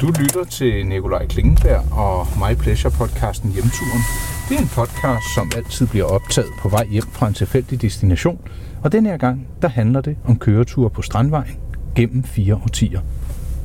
[0.00, 4.02] Du lytter til Nikolaj Klingenberg og My Pleasure podcasten Hjemturen.
[4.48, 8.48] Det er en podcast, som altid bliver optaget på vej hjem fra en tilfældig destination.
[8.84, 11.56] Og denne her gang, der handler det om køreture på Strandvejen
[11.96, 13.00] gennem fire årtier.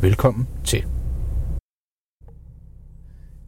[0.01, 0.85] Velkommen til.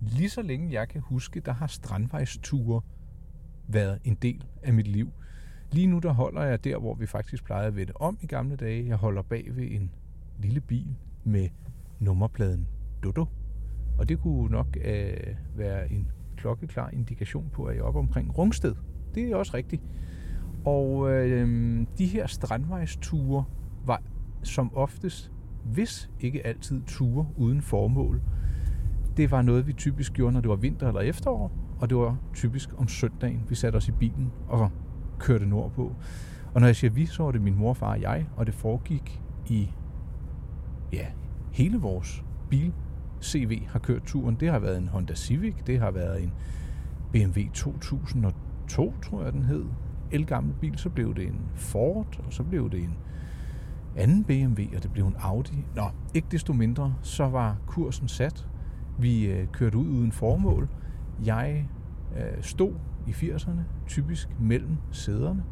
[0.01, 2.81] Lige så længe jeg kan huske, der har strandvejsture
[3.67, 5.11] været en del af mit liv.
[5.71, 8.55] Lige nu der holder jeg der, hvor vi faktisk plejede at vende om i gamle
[8.55, 8.87] dage.
[8.87, 9.91] Jeg holder bag ved en
[10.39, 11.49] lille bil med
[11.99, 12.67] nummerpladen
[13.03, 13.25] Dodo.
[13.97, 15.17] Og det kunne nok øh,
[15.55, 18.75] være en klokkeklar indikation på, at jeg er oppe omkring Rungsted.
[19.15, 19.81] Det er også rigtigt.
[20.65, 21.47] Og øh,
[21.97, 23.45] de her strandvejsture
[23.85, 24.01] var
[24.43, 25.31] som oftest,
[25.63, 28.21] hvis ikke altid ture uden formål.
[29.17, 32.17] Det var noget, vi typisk gjorde, når det var vinter eller efterår, og det var
[32.33, 33.43] typisk om søndagen.
[33.49, 34.71] Vi satte os i bilen og
[35.19, 35.95] kørte nordpå.
[36.53, 38.53] Og når jeg siger vi, så var det min mor, far og jeg, og det
[38.53, 39.71] foregik i
[40.93, 41.05] ja,
[41.51, 42.73] hele vores bil
[43.21, 44.35] CV har kørt turen.
[44.39, 46.33] Det har været en Honda Civic, det har været en
[47.11, 49.65] BMW 2002, tror jeg den hed.
[50.11, 52.97] Elgammel bil, så blev det en Ford, og så blev det en
[53.95, 55.65] anden BMW, og det blev en Audi.
[55.75, 55.83] Nå,
[56.13, 58.47] ikke desto mindre, så var kursen sat.
[58.99, 60.69] Vi øh, kørte ud uden formål.
[61.25, 61.69] Jeg
[62.17, 62.73] øh, stod
[63.07, 65.43] i 80'erne, typisk mellem sæderne,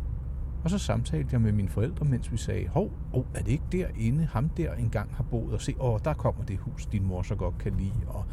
[0.65, 3.63] og så samtalte jeg med mine forældre, mens vi sagde, hov, oh, er det ikke
[3.71, 7.03] derinde, ham der engang har boet, og se, åh, oh, der kommer det hus, din
[7.03, 8.25] mor så godt kan lide, og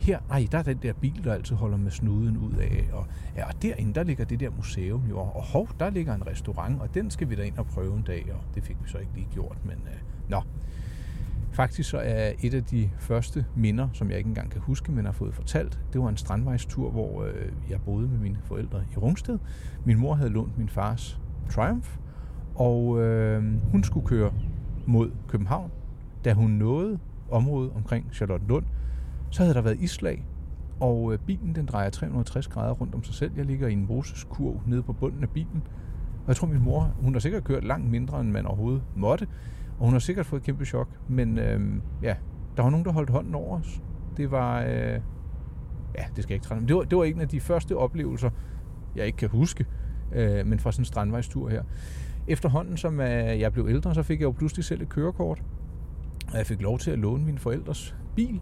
[0.00, 3.06] her, ej, der er den der bil, der altid holder med snuden ud af, og,
[3.36, 6.80] ja, og derinde, der ligger det der museum jo, og hov, der ligger en restaurant,
[6.80, 8.98] og den skal vi da ind og prøve en dag, og det fik vi så
[8.98, 10.42] ikke lige gjort, men øh, nå.
[11.52, 15.04] Faktisk så er et af de første minder, som jeg ikke engang kan huske, men
[15.04, 18.96] har fået fortalt, det var en strandvejstur, hvor øh, jeg boede med mine forældre i
[18.96, 19.38] Rungsted.
[19.84, 21.88] Min mor havde lånt min fars Triumph,
[22.54, 24.32] og øh, hun skulle køre
[24.86, 25.70] mod København.
[26.24, 26.98] Da hun nåede
[27.30, 28.64] området omkring Charlottenlund,
[29.30, 30.26] så havde der været islag,
[30.80, 33.32] og øh, bilen den drejer 360 grader rundt om sig selv.
[33.36, 35.62] Jeg ligger i en moseskurv nede på bunden af bilen,
[36.22, 39.26] og jeg tror min mor, hun har sikkert kørt langt mindre, end man overhovedet måtte,
[39.78, 41.60] og hun har sikkert fået et kæmpe chok, men øh,
[42.02, 42.14] ja,
[42.56, 43.82] der var nogen, der holdt hånden over os.
[44.16, 45.00] Det var, øh,
[45.98, 48.30] ja, det skal jeg ikke træne, det var, det var en af de første oplevelser,
[48.96, 49.66] jeg ikke kan huske,
[50.12, 51.62] øh, men fra sådan en strandvejstur her.
[52.28, 55.42] Efterhånden som øh, jeg blev ældre, så fik jeg jo pludselig selv et kørekort,
[56.32, 58.40] og jeg fik lov til at låne min forældres bil.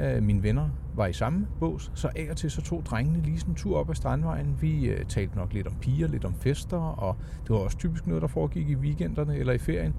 [0.00, 3.38] Øh, mine venner var i samme bås, så af og til så tog drengene lige
[3.38, 4.56] sådan en tur op ad Strandvejen.
[4.60, 8.06] Vi øh, talte nok lidt om piger, lidt om fester, og det var også typisk
[8.06, 9.94] noget, der foregik i weekenderne eller i ferien.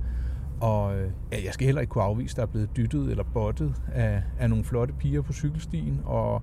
[0.61, 3.23] Og øh, ja, jeg skal heller ikke kunne afvise, at der er blevet dyttet eller
[3.23, 6.41] bottet af, af nogle flotte piger på cykelstien, og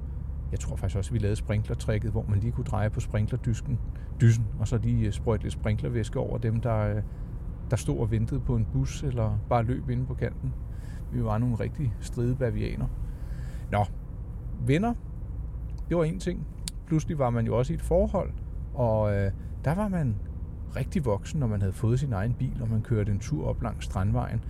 [0.55, 3.79] jeg tror faktisk også, at vi lavede sprinklertrækket, hvor man lige kunne dreje på sprinklerdysken,
[4.21, 7.03] dysen, og så lige øh, sprøjte lidt sprinklervæske over dem, der, øh,
[7.71, 10.53] der stod og ventede på en bus, eller bare løb inde på kanten.
[11.13, 12.87] Vi var nogle rigtig stride bavianer.
[13.71, 13.85] Nå,
[14.67, 14.95] venner,
[15.89, 16.47] det var en ting.
[16.87, 18.33] Pludselig var man jo også i et forhold,
[18.75, 19.33] og øh,
[19.65, 20.17] der var man
[20.77, 23.63] rigtig voksen, når man havde fået sin egen bil, og man kørte en tur op
[23.63, 24.45] langs Strandvejen.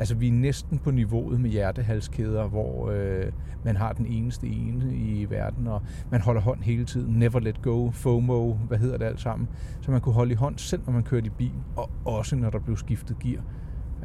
[0.00, 3.32] Altså, vi er næsten på niveauet med hjertehalskæder, hvor øh,
[3.64, 7.14] man har den eneste ene i verden, og man holder hånd hele tiden.
[7.14, 9.48] Never let go, FOMO, hvad hedder det alt sammen.
[9.80, 12.50] Så man kunne holde i hånd selv, når man kørte i bil, og også når
[12.50, 13.42] der blev skiftet gear.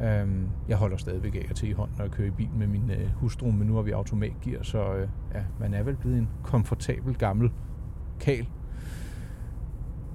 [0.02, 2.90] Øhm, jeg holder stadigvæk af til i hånd, når jeg kører i bil med min
[2.90, 6.28] øh, hustru, men nu har vi automatgear, så øh, ja, man er vel blevet en
[6.42, 7.50] komfortabel gammel
[8.20, 8.46] kal.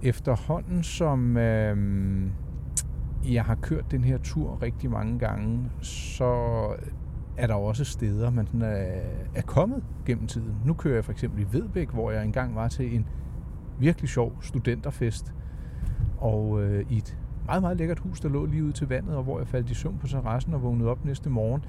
[0.04, 1.78] Efterhånden som øh,
[3.26, 6.34] jeg har kørt den her tur rigtig mange gange, så
[7.38, 9.02] er der også steder, man sådan er,
[9.36, 10.56] er kommet gennem tiden.
[10.66, 13.08] Nu kører jeg for eksempel i Vedbæk, hvor jeg engang var til en
[13.80, 15.34] virkelig sjov studenterfest,
[16.18, 19.24] og øh, i et meget, meget lækkert hus, der lå lige ud til vandet, og
[19.24, 21.66] hvor jeg faldt i søvn på terrassen og vågnede op næste morgen.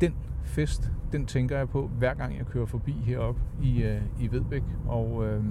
[0.00, 0.14] Den
[0.44, 4.62] fest, den tænker jeg på, hver gang jeg kører forbi heroppe i, øh, i Vedbæk.
[4.86, 5.44] Og øh,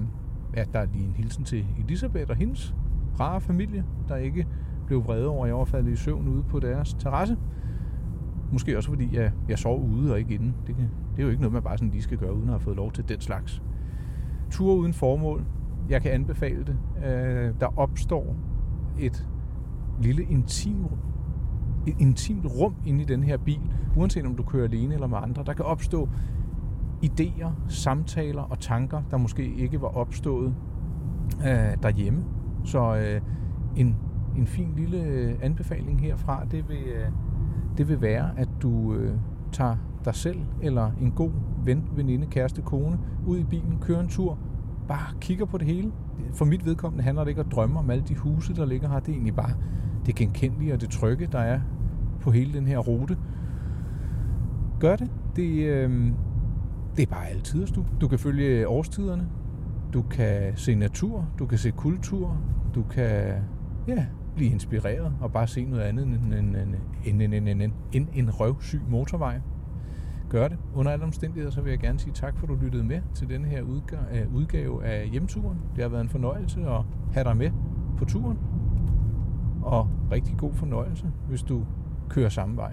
[0.55, 2.75] ja, der er lige en hilsen til Elisabeth og hendes
[3.19, 4.47] rare familie, der ikke
[4.91, 7.37] blev vrede over, at jeg var faldet i søvn ude på deres terrasse.
[8.51, 10.53] Måske også fordi, jeg, jeg sov ude og ikke inde.
[10.67, 12.49] Det, kan, det er jo ikke noget, man bare sådan lige skal gøre, uden at
[12.49, 13.61] have fået lov til den slags.
[14.49, 15.45] Ture uden formål.
[15.89, 16.77] Jeg kan anbefale det.
[17.05, 18.35] Øh, der opstår
[18.99, 19.27] et
[20.01, 20.85] lille intim,
[21.87, 23.61] et intimt rum inde i den her bil,
[23.95, 25.43] uanset om du kører alene eller med andre.
[25.43, 26.09] Der kan opstå
[27.05, 30.55] idéer, samtaler og tanker, der måske ikke var opstået
[31.39, 32.23] øh, derhjemme.
[32.63, 33.21] Så øh,
[33.75, 33.97] en
[34.37, 37.07] en fin lille øh, anbefaling herfra, det vil, øh,
[37.77, 39.15] det vil være, at du øh,
[39.51, 39.75] tager
[40.05, 41.31] dig selv eller en god
[41.65, 44.37] ven, veninde, kæreste, kone ud i bilen, kører en tur,
[44.87, 45.91] bare kigger på det hele.
[46.33, 48.99] For mit vedkommende handler det ikke at drømme om alle de huse, der ligger her.
[48.99, 49.51] Det er egentlig bare
[50.05, 51.59] det genkendelige og det trygge, der er
[52.21, 53.17] på hele den her rute.
[54.79, 55.11] Gør det.
[55.35, 56.11] Det, øh,
[56.97, 57.85] det er bare altid, du.
[58.01, 59.27] Du kan følge årstiderne.
[59.93, 61.27] Du kan se natur.
[61.39, 62.37] Du kan se kultur.
[62.75, 63.33] Du kan
[63.87, 64.05] ja,
[64.35, 66.75] blive inspireret og bare se noget andet end en, en,
[67.05, 69.39] en, en, en, en, en, en røvsyg motorvej.
[70.29, 70.57] Gør det.
[70.75, 73.29] Under alle omstændigheder, så vil jeg gerne sige tak, for at du lyttede med til
[73.29, 75.57] denne her udgave, øh, udgave af hjemturen.
[75.75, 76.81] Det har været en fornøjelse at
[77.13, 77.51] have dig med
[77.97, 78.37] på turen.
[79.61, 81.65] Og rigtig god fornøjelse, hvis du
[82.09, 82.71] kører samme vej.